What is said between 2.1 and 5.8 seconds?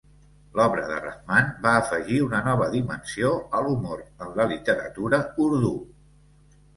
una nova dimensió a l'humor en la literatura urdú.